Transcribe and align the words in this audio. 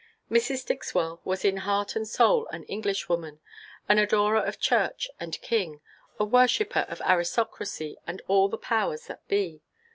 Mrs. 0.31 0.65
Dixwell 0.65 1.21
was 1.23 1.45
in 1.45 1.57
heart 1.57 1.95
and 1.95 2.07
soul 2.07 2.47
an 2.47 2.63
Englishwoman, 2.63 3.39
an 3.87 3.99
adorer 3.99 4.43
of 4.43 4.57
church 4.59 5.11
and 5.19 5.39
king, 5.43 5.79
a 6.19 6.25
worshipper 6.25 6.87
of 6.89 7.01
aristocracy 7.05 7.99
and 8.07 8.19
all 8.27 8.49
the 8.49 8.57
powers 8.57 9.05
that 9.05 9.27
be. 9.27 9.61